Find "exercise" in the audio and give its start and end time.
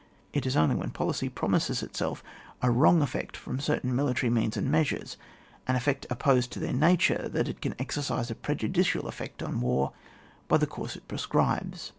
7.77-8.31